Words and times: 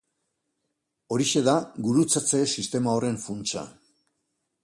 Horixe 1.15 1.43
da 1.49 1.55
gurutzatze-sistema 1.89 2.95
horren 2.97 3.21
funtsa. 3.27 3.67